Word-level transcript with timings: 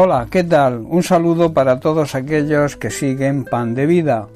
Hola, 0.00 0.28
¿qué 0.30 0.44
tal? 0.44 0.86
Un 0.88 1.02
saludo 1.02 1.52
para 1.52 1.80
todos 1.80 2.14
aquellos 2.14 2.76
que 2.76 2.88
siguen 2.88 3.44
Pan 3.44 3.74
de 3.74 3.84
Vida. 3.84 4.28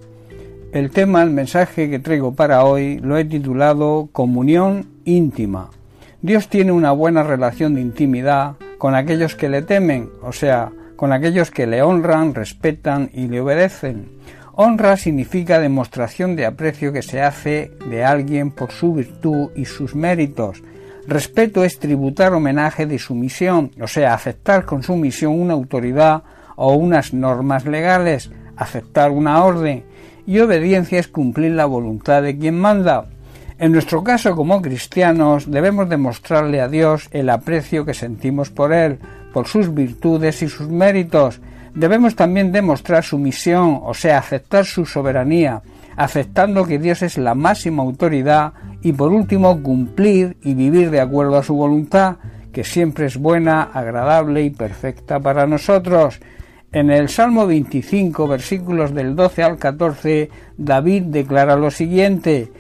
El 0.72 0.90
tema, 0.90 1.22
el 1.22 1.30
mensaje 1.30 1.88
que 1.88 2.00
traigo 2.00 2.34
para 2.34 2.64
hoy 2.64 2.98
lo 2.98 3.16
he 3.16 3.24
titulado 3.24 4.08
Comunión 4.10 4.88
íntima. 5.04 5.70
Dios 6.20 6.48
tiene 6.48 6.72
una 6.72 6.90
buena 6.90 7.22
relación 7.22 7.76
de 7.76 7.80
intimidad 7.80 8.56
con 8.76 8.96
aquellos 8.96 9.36
que 9.36 9.48
le 9.48 9.62
temen, 9.62 10.10
o 10.20 10.32
sea, 10.32 10.72
con 10.96 11.12
aquellos 11.12 11.52
que 11.52 11.68
le 11.68 11.80
honran, 11.80 12.34
respetan 12.34 13.10
y 13.14 13.28
le 13.28 13.40
obedecen. 13.40 14.08
Honra 14.54 14.96
significa 14.96 15.60
demostración 15.60 16.34
de 16.34 16.44
aprecio 16.44 16.92
que 16.92 17.02
se 17.02 17.22
hace 17.22 17.70
de 17.88 18.04
alguien 18.04 18.50
por 18.50 18.72
su 18.72 18.94
virtud 18.94 19.50
y 19.54 19.66
sus 19.66 19.94
méritos, 19.94 20.60
Respeto 21.06 21.64
es 21.64 21.78
tributar 21.78 22.32
homenaje 22.32 22.86
de 22.86 22.98
sumisión, 22.98 23.72
o 23.80 23.88
sea, 23.88 24.14
aceptar 24.14 24.64
con 24.64 24.84
sumisión 24.84 25.40
una 25.40 25.54
autoridad 25.54 26.22
o 26.54 26.74
unas 26.74 27.12
normas 27.12 27.66
legales, 27.66 28.30
aceptar 28.56 29.10
una 29.10 29.44
orden, 29.44 29.84
y 30.26 30.38
obediencia 30.38 31.00
es 31.00 31.08
cumplir 31.08 31.52
la 31.52 31.66
voluntad 31.66 32.22
de 32.22 32.38
quien 32.38 32.58
manda. 32.58 33.06
En 33.58 33.72
nuestro 33.72 34.04
caso 34.04 34.36
como 34.36 34.62
cristianos 34.62 35.50
debemos 35.50 35.88
demostrarle 35.88 36.60
a 36.60 36.68
Dios 36.68 37.08
el 37.10 37.30
aprecio 37.30 37.84
que 37.84 37.94
sentimos 37.94 38.50
por 38.50 38.72
Él, 38.72 38.98
por 39.32 39.48
sus 39.48 39.74
virtudes 39.74 40.42
y 40.42 40.48
sus 40.48 40.68
méritos. 40.68 41.40
Debemos 41.74 42.14
también 42.14 42.52
demostrar 42.52 43.02
su 43.02 43.18
misión, 43.18 43.80
o 43.82 43.94
sea, 43.94 44.18
aceptar 44.18 44.64
su 44.66 44.86
soberanía, 44.86 45.62
aceptando 45.96 46.64
que 46.64 46.78
Dios 46.78 47.02
es 47.02 47.18
la 47.18 47.34
máxima 47.34 47.82
autoridad 47.82 48.52
y 48.82 48.92
por 48.92 49.12
último 49.12 49.62
cumplir 49.62 50.36
y 50.42 50.54
vivir 50.54 50.90
de 50.90 51.00
acuerdo 51.00 51.36
a 51.36 51.42
su 51.42 51.54
voluntad, 51.54 52.16
que 52.52 52.64
siempre 52.64 53.06
es 53.06 53.16
buena, 53.16 53.62
agradable 53.62 54.42
y 54.42 54.50
perfecta 54.50 55.20
para 55.20 55.46
nosotros. 55.46 56.20
En 56.72 56.90
el 56.90 57.08
Salmo 57.08 57.46
25, 57.46 58.26
versículos 58.26 58.94
del 58.94 59.14
12 59.14 59.42
al 59.42 59.58
14, 59.58 60.30
David 60.56 61.02
declara 61.04 61.56
lo 61.56 61.70
siguiente, 61.70 62.50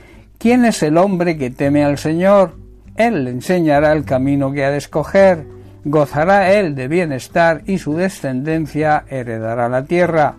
¿Quién 0.42 0.64
es 0.64 0.82
el 0.82 0.98
hombre 0.98 1.38
que 1.38 1.50
teme 1.50 1.84
al 1.84 1.98
Señor? 1.98 2.56
Él 2.96 3.22
le 3.22 3.30
enseñará 3.30 3.92
el 3.92 4.04
camino 4.04 4.50
que 4.50 4.64
ha 4.64 4.72
de 4.72 4.78
escoger, 4.78 5.46
gozará 5.84 6.52
él 6.52 6.74
de 6.74 6.88
bienestar 6.88 7.62
y 7.64 7.78
su 7.78 7.94
descendencia 7.94 9.04
heredará 9.08 9.68
la 9.68 9.84
tierra. 9.84 10.34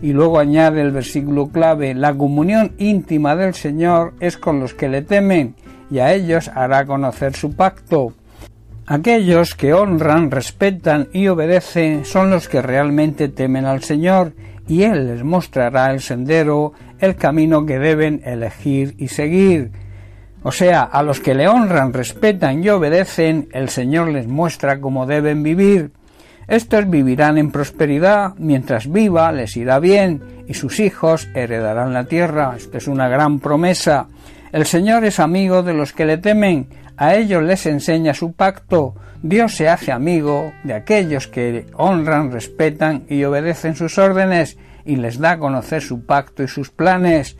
Y 0.00 0.12
luego 0.12 0.38
añade 0.38 0.80
el 0.80 0.92
versículo 0.92 1.48
clave, 1.48 1.94
la 1.94 2.14
comunión 2.14 2.72
íntima 2.78 3.34
del 3.34 3.54
Señor 3.54 4.14
es 4.20 4.36
con 4.36 4.60
los 4.60 4.74
que 4.74 4.88
le 4.88 5.02
temen, 5.02 5.56
y 5.90 5.98
a 5.98 6.12
ellos 6.14 6.50
hará 6.54 6.86
conocer 6.86 7.34
su 7.34 7.54
pacto. 7.54 8.12
Aquellos 8.86 9.54
que 9.54 9.74
honran, 9.74 10.30
respetan 10.30 11.08
y 11.12 11.28
obedecen 11.28 12.04
son 12.04 12.30
los 12.30 12.48
que 12.48 12.62
realmente 12.62 13.28
temen 13.28 13.66
al 13.66 13.82
Señor, 13.82 14.32
y 14.68 14.84
Él 14.84 15.08
les 15.08 15.24
mostrará 15.24 15.90
el 15.90 16.00
sendero, 16.00 16.72
el 17.00 17.16
camino 17.16 17.66
que 17.66 17.78
deben 17.78 18.22
elegir 18.24 18.94
y 18.98 19.08
seguir. 19.08 19.72
O 20.42 20.52
sea, 20.52 20.82
a 20.82 21.02
los 21.02 21.20
que 21.20 21.34
le 21.34 21.48
honran, 21.48 21.92
respetan 21.92 22.62
y 22.62 22.68
obedecen, 22.68 23.48
el 23.52 23.68
Señor 23.68 24.08
les 24.08 24.28
muestra 24.28 24.80
cómo 24.80 25.06
deben 25.06 25.42
vivir. 25.42 25.90
Estos 26.48 26.88
vivirán 26.88 27.36
en 27.36 27.50
prosperidad, 27.50 28.32
mientras 28.38 28.90
viva 28.90 29.30
les 29.32 29.54
irá 29.58 29.78
bien, 29.78 30.44
y 30.48 30.54
sus 30.54 30.80
hijos 30.80 31.28
heredarán 31.34 31.92
la 31.92 32.04
tierra. 32.04 32.54
Esta 32.56 32.78
es 32.78 32.88
una 32.88 33.06
gran 33.06 33.38
promesa. 33.38 34.08
El 34.50 34.64
Señor 34.64 35.04
es 35.04 35.20
amigo 35.20 35.62
de 35.62 35.74
los 35.74 35.92
que 35.92 36.06
le 36.06 36.16
temen, 36.16 36.68
a 36.96 37.16
ellos 37.16 37.42
les 37.42 37.66
enseña 37.66 38.14
su 38.14 38.32
pacto. 38.32 38.94
Dios 39.22 39.56
se 39.56 39.68
hace 39.68 39.92
amigo 39.92 40.52
de 40.64 40.72
aquellos 40.72 41.26
que 41.28 41.66
honran, 41.74 42.32
respetan 42.32 43.04
y 43.10 43.22
obedecen 43.24 43.76
sus 43.76 43.98
órdenes, 43.98 44.56
y 44.86 44.96
les 44.96 45.18
da 45.18 45.32
a 45.32 45.38
conocer 45.38 45.82
su 45.82 46.06
pacto 46.06 46.42
y 46.42 46.48
sus 46.48 46.70
planes. 46.70 47.36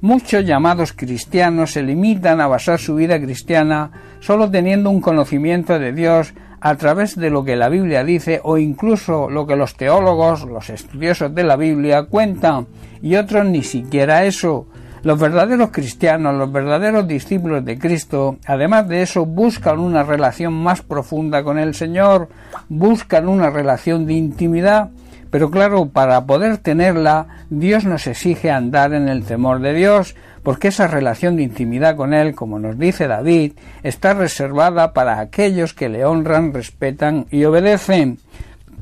Muchos 0.00 0.46
llamados 0.46 0.94
cristianos 0.94 1.72
se 1.72 1.82
limitan 1.82 2.40
a 2.40 2.46
basar 2.46 2.78
su 2.78 2.94
vida 2.94 3.20
cristiana 3.20 3.90
solo 4.20 4.50
teniendo 4.50 4.88
un 4.88 5.02
conocimiento 5.02 5.78
de 5.78 5.92
Dios 5.92 6.32
a 6.60 6.74
través 6.76 7.16
de 7.16 7.30
lo 7.30 7.44
que 7.44 7.56
la 7.56 7.68
Biblia 7.68 8.04
dice 8.04 8.40
o 8.42 8.58
incluso 8.58 9.28
lo 9.30 9.46
que 9.46 9.56
los 9.56 9.74
teólogos, 9.76 10.44
los 10.44 10.70
estudiosos 10.70 11.34
de 11.34 11.44
la 11.44 11.56
Biblia 11.56 12.04
cuentan 12.04 12.66
y 13.02 13.16
otros 13.16 13.44
ni 13.46 13.62
siquiera 13.62 14.24
eso. 14.24 14.66
Los 15.02 15.20
verdaderos 15.20 15.70
cristianos, 15.70 16.34
los 16.34 16.50
verdaderos 16.50 17.06
discípulos 17.06 17.64
de 17.64 17.78
Cristo, 17.78 18.38
además 18.46 18.88
de 18.88 19.02
eso, 19.02 19.24
buscan 19.24 19.78
una 19.78 20.02
relación 20.02 20.52
más 20.52 20.82
profunda 20.82 21.44
con 21.44 21.58
el 21.58 21.74
Señor, 21.74 22.28
buscan 22.68 23.28
una 23.28 23.50
relación 23.50 24.06
de 24.06 24.14
intimidad, 24.14 24.90
pero 25.30 25.50
claro, 25.50 25.90
para 25.90 26.24
poder 26.26 26.58
tenerla, 26.58 27.26
Dios 27.50 27.84
nos 27.84 28.06
exige 28.06 28.50
andar 28.50 28.94
en 28.94 29.08
el 29.08 29.24
temor 29.24 29.60
de 29.60 29.74
Dios, 29.74 30.16
porque 30.46 30.68
esa 30.68 30.86
relación 30.86 31.34
de 31.34 31.42
intimidad 31.42 31.96
con 31.96 32.14
Él, 32.14 32.36
como 32.36 32.60
nos 32.60 32.78
dice 32.78 33.08
David, 33.08 33.54
está 33.82 34.14
reservada 34.14 34.92
para 34.92 35.18
aquellos 35.18 35.74
que 35.74 35.88
le 35.88 36.04
honran, 36.04 36.54
respetan 36.54 37.26
y 37.32 37.42
obedecen. 37.42 38.18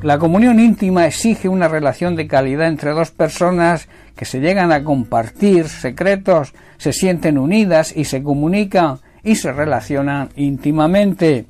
La 0.03 0.19
comunión 0.19 0.61
íntima 0.61 1.07
exige 1.07 1.49
una 1.49 1.67
relación 1.67 2.17
de 2.17 2.27
calidad 2.27 2.69
entre 2.69 2.91
dos 2.91 3.13
personas 3.13 3.89
que 4.15 4.27
se 4.27 4.41
llegan 4.41 4.73
a 4.73 4.85
compartir 4.85 5.71
secretos, 5.71 6.53
se 6.77 6.93
sienten 6.93 7.39
unidas 7.39 7.97
y 7.97 8.05
se 8.05 8.23
comunican 8.23 8.99
y 9.23 9.37
se 9.37 9.51
relacionan 9.51 10.29
íntimamente. 10.37 11.47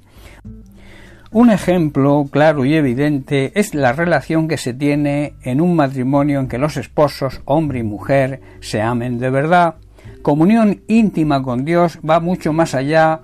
Un 1.33 1.51
ejemplo 1.51 2.29
claro 2.31 2.65
y 2.65 2.77
evidente 2.77 3.51
es 3.57 3.75
la 3.75 3.93
relación 3.93 4.47
que 4.47 4.59
se 4.59 4.75
tiene 4.75 5.35
en 5.43 5.61
un 5.61 5.75
matrimonio 5.75 6.39
en 6.39 6.47
que 6.47 6.59
los 6.59 6.77
esposos, 6.77 7.41
hombre 7.47 7.81
y 7.81 7.83
mujer, 7.83 8.41
se 8.61 8.81
amen 8.81 9.19
de 9.19 9.31
verdad 9.31 9.75
comunión 10.25 10.81
íntima 10.89 11.43
con 11.43 11.67
Dios 11.67 11.99
va 12.01 12.19
mucho 12.19 12.55
más 12.55 12.75
allá 12.75 13.21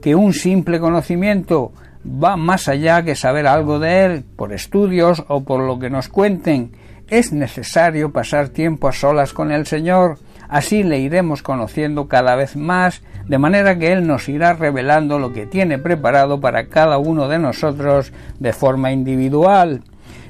que 0.00 0.14
un 0.14 0.32
simple 0.32 0.78
conocimiento, 0.78 1.72
va 2.06 2.36
más 2.36 2.68
allá 2.68 3.02
que 3.02 3.16
saber 3.16 3.48
algo 3.48 3.80
de 3.80 4.04
Él 4.04 4.24
por 4.36 4.52
estudios 4.52 5.24
o 5.26 5.42
por 5.42 5.60
lo 5.60 5.80
que 5.80 5.90
nos 5.90 6.08
cuenten. 6.08 6.70
Es 7.08 7.32
necesario 7.32 8.12
pasar 8.12 8.50
tiempo 8.50 8.86
a 8.86 8.92
solas 8.92 9.32
con 9.32 9.50
el 9.50 9.66
Señor, 9.66 10.18
así 10.48 10.84
le 10.84 11.00
iremos 11.00 11.42
conociendo 11.42 12.06
cada 12.06 12.36
vez 12.36 12.54
más, 12.54 13.02
de 13.26 13.38
manera 13.38 13.76
que 13.76 13.92
Él 13.92 14.06
nos 14.06 14.28
irá 14.28 14.52
revelando 14.52 15.18
lo 15.18 15.32
que 15.32 15.46
tiene 15.46 15.78
preparado 15.78 16.40
para 16.40 16.68
cada 16.68 16.98
uno 16.98 17.26
de 17.26 17.40
nosotros 17.40 18.12
de 18.38 18.52
forma 18.52 18.92
individual. 18.92 19.82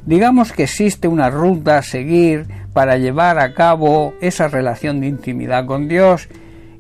Digamos 0.07 0.53
que 0.53 0.63
existe 0.63 1.07
una 1.07 1.29
ruta 1.29 1.79
a 1.79 1.83
seguir 1.83 2.47
para 2.75 2.99
llevar 2.99 3.39
a 3.39 3.55
cabo 3.55 4.13
esa 4.21 4.49
relación 4.49 5.01
de 5.01 5.07
intimidad 5.07 5.65
con 5.65 5.89
Dios 5.89 6.29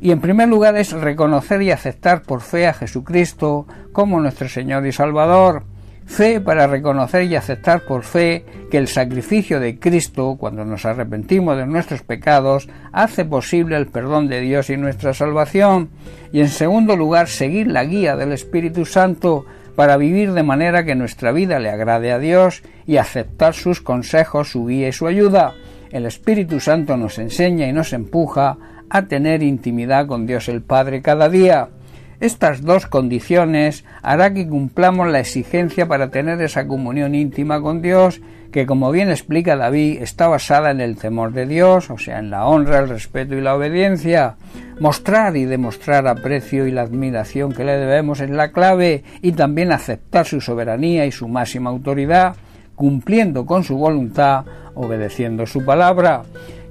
y 0.04 0.10
en 0.10 0.20
primer 0.20 0.50
lugar 0.50 0.76
es 0.76 0.92
reconocer 0.92 1.62
y 1.62 1.70
aceptar 1.70 2.20
por 2.24 2.42
fe 2.42 2.66
a 2.66 2.74
Jesucristo 2.74 3.66
como 3.90 4.20
nuestro 4.20 4.50
Señor 4.50 4.86
y 4.86 4.92
Salvador. 4.92 5.62
Fe 6.04 6.42
para 6.42 6.66
reconocer 6.66 7.22
y 7.22 7.36
aceptar 7.36 7.86
por 7.86 8.04
fe 8.04 8.44
que 8.70 8.76
el 8.76 8.88
sacrificio 8.88 9.60
de 9.60 9.78
Cristo, 9.78 10.36
cuando 10.38 10.62
nos 10.66 10.84
arrepentimos 10.84 11.56
de 11.56 11.64
nuestros 11.64 12.02
pecados, 12.02 12.68
hace 12.92 13.24
posible 13.24 13.78
el 13.78 13.86
perdón 13.86 14.28
de 14.28 14.42
Dios 14.42 14.68
y 14.68 14.76
nuestra 14.76 15.14
salvación. 15.14 15.88
Y 16.32 16.40
en 16.40 16.48
segundo 16.48 16.96
lugar, 16.96 17.28
seguir 17.28 17.68
la 17.68 17.84
guía 17.84 18.14
del 18.14 18.32
Espíritu 18.32 18.84
Santo 18.84 19.46
para 19.74 19.96
vivir 19.96 20.32
de 20.32 20.42
manera 20.42 20.84
que 20.84 20.94
nuestra 20.94 21.32
vida 21.32 21.58
le 21.58 21.70
agrade 21.70 22.12
a 22.12 22.18
Dios 22.18 22.62
y 22.86 22.98
aceptar 22.98 23.54
sus 23.54 23.80
consejos, 23.80 24.50
su 24.50 24.66
guía 24.66 24.88
y 24.88 24.92
su 24.92 25.06
ayuda. 25.06 25.54
El 25.94 26.06
Espíritu 26.06 26.58
Santo 26.58 26.96
nos 26.96 27.20
enseña 27.20 27.68
y 27.68 27.72
nos 27.72 27.92
empuja 27.92 28.58
a 28.90 29.02
tener 29.02 29.44
intimidad 29.44 30.08
con 30.08 30.26
Dios 30.26 30.48
el 30.48 30.60
Padre 30.60 31.02
cada 31.02 31.28
día. 31.28 31.68
Estas 32.18 32.62
dos 32.62 32.86
condiciones 32.86 33.84
hará 34.02 34.34
que 34.34 34.48
cumplamos 34.48 35.08
la 35.08 35.20
exigencia 35.20 35.86
para 35.86 36.10
tener 36.10 36.42
esa 36.42 36.66
comunión 36.66 37.14
íntima 37.14 37.60
con 37.60 37.80
Dios, 37.80 38.20
que 38.50 38.66
como 38.66 38.90
bien 38.90 39.08
explica 39.08 39.54
David, 39.54 40.02
está 40.02 40.26
basada 40.26 40.72
en 40.72 40.80
el 40.80 40.96
temor 40.96 41.32
de 41.32 41.46
Dios, 41.46 41.88
o 41.90 41.96
sea, 41.96 42.18
en 42.18 42.28
la 42.28 42.44
honra, 42.46 42.80
el 42.80 42.88
respeto 42.88 43.36
y 43.36 43.40
la 43.40 43.54
obediencia. 43.54 44.34
Mostrar 44.80 45.36
y 45.36 45.44
demostrar 45.44 46.08
aprecio 46.08 46.66
y 46.66 46.72
la 46.72 46.82
admiración 46.82 47.52
que 47.52 47.62
le 47.62 47.76
debemos 47.76 48.18
es 48.18 48.30
la 48.30 48.50
clave, 48.50 49.04
y 49.22 49.30
también 49.30 49.70
aceptar 49.70 50.26
su 50.26 50.40
soberanía 50.40 51.06
y 51.06 51.12
su 51.12 51.28
máxima 51.28 51.70
autoridad, 51.70 52.34
cumpliendo 52.74 53.46
con 53.46 53.62
su 53.62 53.76
voluntad, 53.76 54.44
obedeciendo 54.74 55.46
su 55.46 55.64
palabra. 55.64 56.22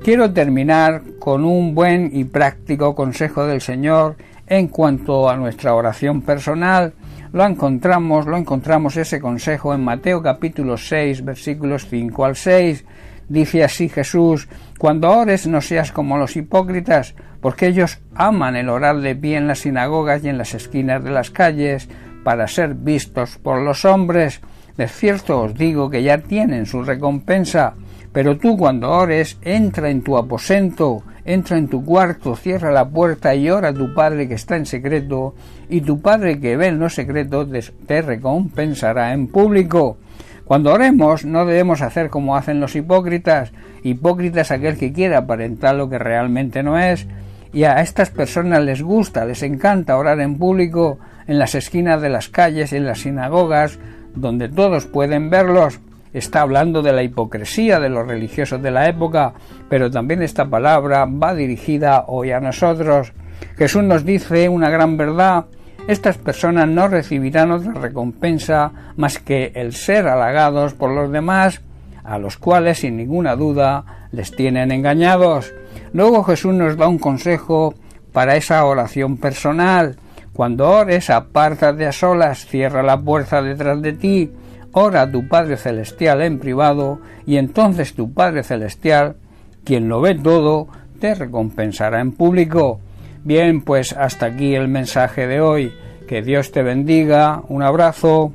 Quiero 0.03 0.31
terminar 0.33 1.01
con 1.19 1.45
un 1.45 1.73
buen 1.73 2.09
y 2.13 2.25
práctico 2.25 2.95
consejo 2.95 3.45
del 3.45 3.61
Señor 3.61 4.15
en 4.47 4.67
cuanto 4.67 5.29
a 5.29 5.37
nuestra 5.37 5.73
oración 5.73 6.21
personal, 6.21 6.93
lo 7.33 7.45
encontramos, 7.45 8.27
lo 8.27 8.37
encontramos 8.37 8.95
ese 8.95 9.19
consejo 9.19 9.73
en 9.73 9.83
Mateo 9.83 10.21
capítulo 10.21 10.77
6, 10.77 11.25
versículos 11.25 11.87
5 11.89 12.25
al 12.25 12.35
6. 12.35 12.85
Dice 13.27 13.63
así 13.63 13.89
Jesús, 13.89 14.47
cuando 14.77 15.09
ores 15.09 15.47
no 15.47 15.59
seas 15.59 15.91
como 15.91 16.19
los 16.19 16.35
hipócritas, 16.35 17.15
porque 17.41 17.65
ellos 17.65 17.99
aman 18.13 18.55
el 18.55 18.69
orar 18.69 18.99
de 18.99 19.15
pie 19.15 19.37
en 19.37 19.47
las 19.47 19.59
sinagogas 19.59 20.23
y 20.23 20.29
en 20.29 20.37
las 20.37 20.53
esquinas 20.53 21.03
de 21.03 21.09
las 21.09 21.31
calles, 21.31 21.89
para 22.23 22.47
ser 22.47 22.75
vistos 22.75 23.39
por 23.39 23.59
los 23.61 23.83
hombres. 23.83 24.41
De 24.77 24.87
cierto 24.87 25.41
os 25.41 25.55
digo 25.55 25.89
que 25.89 26.03
ya 26.03 26.19
tienen 26.19 26.67
su 26.67 26.83
recompensa. 26.83 27.73
Pero 28.13 28.37
tú 28.37 28.55
cuando 28.55 28.91
ores, 28.91 29.37
entra 29.41 29.89
en 29.89 30.03
tu 30.03 30.15
aposento, 30.15 31.01
entra 31.25 31.57
en 31.57 31.67
tu 31.67 31.83
cuarto, 31.83 32.35
cierra 32.35 32.71
la 32.71 32.87
puerta 32.87 33.33
y 33.33 33.49
ora 33.49 33.69
a 33.69 33.73
tu 33.73 33.91
Padre 33.93 34.27
que 34.27 34.35
está 34.35 34.55
en 34.55 34.67
secreto, 34.67 35.33
y 35.67 35.81
tu 35.81 35.99
Padre 35.99 36.39
que 36.39 36.55
ve 36.55 36.67
en 36.67 36.79
lo 36.79 36.89
secreto 36.89 37.47
te 37.87 38.01
recompensará 38.03 39.13
en 39.13 39.27
público. 39.27 39.97
Cuando 40.45 40.73
oremos 40.73 41.25
no 41.25 41.45
debemos 41.45 41.81
hacer 41.81 42.09
como 42.09 42.35
hacen 42.35 42.59
los 42.59 42.75
hipócritas. 42.75 43.51
Hipócritas 43.81 44.51
aquel 44.51 44.77
que 44.77 44.93
quiere 44.93 45.15
aparentar 45.15 45.75
lo 45.75 45.89
que 45.89 45.97
realmente 45.97 46.61
no 46.61 46.77
es. 46.77 47.07
Y 47.53 47.63
a 47.63 47.81
estas 47.81 48.09
personas 48.09 48.63
les 48.63 48.81
gusta, 48.81 49.25
les 49.25 49.41
encanta 49.41 49.97
orar 49.97 50.19
en 50.19 50.37
público, 50.37 50.99
en 51.27 51.39
las 51.39 51.55
esquinas 51.55 52.01
de 52.01 52.09
las 52.09 52.29
calles, 52.29 52.73
en 52.73 52.85
las 52.85 52.99
sinagogas, 52.99 53.79
donde 54.15 54.49
todos 54.49 54.85
pueden 54.85 55.29
verlos 55.29 55.79
está 56.13 56.41
hablando 56.41 56.81
de 56.81 56.93
la 56.93 57.03
hipocresía 57.03 57.79
de 57.79 57.89
los 57.89 58.07
religiosos 58.07 58.61
de 58.61 58.71
la 58.71 58.87
época, 58.87 59.33
pero 59.69 59.89
también 59.89 60.21
esta 60.21 60.45
palabra 60.45 61.05
va 61.05 61.33
dirigida 61.33 62.05
hoy 62.07 62.31
a 62.31 62.39
nosotros. 62.39 63.13
Jesús 63.57 63.83
nos 63.83 64.05
dice 64.05 64.47
una 64.49 64.69
gran 64.69 64.97
verdad, 64.97 65.45
estas 65.87 66.17
personas 66.17 66.67
no 66.69 66.87
recibirán 66.87 67.51
otra 67.51 67.73
recompensa 67.73 68.71
más 68.95 69.19
que 69.19 69.51
el 69.55 69.73
ser 69.73 70.07
halagados 70.07 70.73
por 70.73 70.91
los 70.91 71.11
demás, 71.11 71.61
a 72.03 72.17
los 72.17 72.37
cuales 72.37 72.79
sin 72.79 72.97
ninguna 72.97 73.35
duda 73.35 74.07
les 74.11 74.33
tienen 74.35 74.71
engañados. 74.71 75.53
Luego 75.91 76.23
Jesús 76.23 76.53
nos 76.53 76.77
da 76.77 76.87
un 76.87 76.99
consejo 76.99 77.73
para 78.13 78.35
esa 78.35 78.63
oración 78.65 79.17
personal. 79.17 79.97
Cuando 80.33 80.69
ores, 80.69 81.09
apártate 81.09 81.85
a 81.85 81.91
solas, 81.91 82.45
cierra 82.45 82.81
la 82.81 82.99
puerta 82.99 83.41
detrás 83.41 83.81
de 83.81 83.93
ti, 83.93 84.31
ora 84.73 85.03
a 85.03 85.11
tu 85.11 85.27
Padre 85.27 85.57
Celestial 85.57 86.21
en 86.21 86.39
privado, 86.39 86.99
y 87.25 87.37
entonces 87.37 87.93
tu 87.93 88.13
Padre 88.13 88.43
Celestial, 88.43 89.15
quien 89.63 89.87
lo 89.87 90.01
ve 90.01 90.15
todo, 90.15 90.67
te 90.99 91.15
recompensará 91.15 92.01
en 92.01 92.11
público. 92.11 92.79
Bien, 93.23 93.61
pues 93.61 93.93
hasta 93.93 94.25
aquí 94.25 94.53
el 94.53 94.67
mensaje 94.67 95.27
de 95.27 95.39
hoy. 95.39 95.73
Que 96.07 96.21
Dios 96.21 96.51
te 96.51 96.61
bendiga. 96.61 97.41
Un 97.47 97.63
abrazo. 97.63 98.33